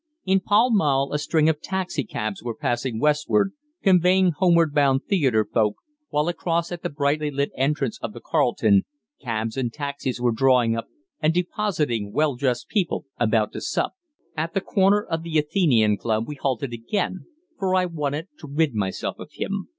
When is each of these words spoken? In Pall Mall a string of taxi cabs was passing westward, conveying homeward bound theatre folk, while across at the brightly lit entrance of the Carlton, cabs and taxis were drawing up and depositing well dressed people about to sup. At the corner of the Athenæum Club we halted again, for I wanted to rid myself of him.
In 0.25 0.39
Pall 0.39 0.71
Mall 0.71 1.13
a 1.13 1.19
string 1.19 1.47
of 1.47 1.61
taxi 1.61 2.03
cabs 2.03 2.41
was 2.41 2.55
passing 2.59 2.99
westward, 2.99 3.51
conveying 3.83 4.31
homeward 4.31 4.73
bound 4.73 5.03
theatre 5.03 5.45
folk, 5.45 5.75
while 6.09 6.27
across 6.27 6.71
at 6.71 6.81
the 6.81 6.89
brightly 6.89 7.29
lit 7.29 7.51
entrance 7.55 7.99
of 8.01 8.11
the 8.11 8.19
Carlton, 8.19 8.85
cabs 9.21 9.55
and 9.57 9.71
taxis 9.71 10.19
were 10.19 10.31
drawing 10.31 10.75
up 10.75 10.87
and 11.21 11.35
depositing 11.35 12.11
well 12.11 12.35
dressed 12.35 12.67
people 12.67 13.05
about 13.19 13.53
to 13.53 13.61
sup. 13.61 13.91
At 14.35 14.55
the 14.55 14.61
corner 14.61 15.03
of 15.03 15.21
the 15.21 15.35
Athenæum 15.37 15.99
Club 15.99 16.27
we 16.27 16.33
halted 16.33 16.73
again, 16.73 17.27
for 17.59 17.75
I 17.75 17.85
wanted 17.85 18.27
to 18.39 18.47
rid 18.47 18.73
myself 18.73 19.19
of 19.19 19.29
him. 19.33 19.69